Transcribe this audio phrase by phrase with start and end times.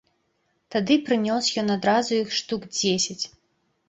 [0.75, 3.19] Тады прынёс ён адразу іх штук дзесяць.